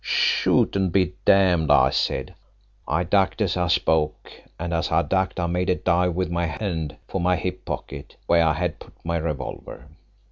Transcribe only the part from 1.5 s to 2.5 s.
I said.